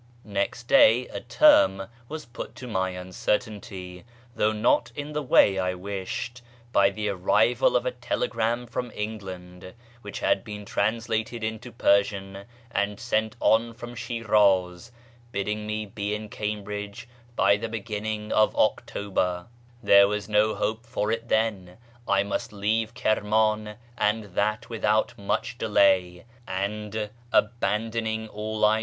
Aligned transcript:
Next 0.25 0.63
day 0.63 1.07
a 1.09 1.19
term 1.19 1.83
was 2.09 2.25
put 2.25 2.55
to 2.55 2.65
my 2.67 2.89
uncertainty 2.89 4.03
(though 4.35 4.51
not 4.51 4.91
[in 4.95 5.13
the 5.13 5.21
way 5.21 5.59
I 5.59 5.75
wished) 5.75 6.41
by 6.71 6.89
the 6.89 7.07
arrival 7.09 7.75
of 7.75 7.85
a 7.85 7.91
telegram 7.91 8.65
from 8.65 8.91
Eng 8.95 9.19
[land, 9.19 9.75
which 10.01 10.21
had 10.21 10.43
been 10.43 10.65
translated 10.65 11.43
into 11.43 11.71
Persian 11.71 12.45
and 12.71 12.99
sent 12.99 13.35
on 13.39 13.75
from 13.75 13.93
iShiraz, 13.93 14.89
bidding 15.31 15.67
me 15.67 15.85
be 15.85 16.15
in 16.15 16.29
Cambridge 16.29 17.07
by 17.35 17.55
the 17.55 17.69
beginning 17.69 18.31
of 18.31 18.55
jOctober, 18.55 19.49
There 19.83 20.07
was 20.07 20.27
no 20.27 20.55
help 20.55 20.83
for 20.87 21.11
it 21.11 21.27
then; 21.27 21.77
I 22.07 22.23
must 22.23 22.51
leave 22.51 22.95
Kir 22.95 23.21
lan, 23.21 23.75
and 23.99 24.23
that 24.33 24.67
without 24.67 25.15
much 25.15 25.59
delay, 25.59 26.25
and, 26.47 27.11
abandoning 27.31 28.27
all 28.29 28.65
idea 28.65 28.65
534'•' 28.65 28.69
I 28.69 28.77
'/■ 28.77 28.79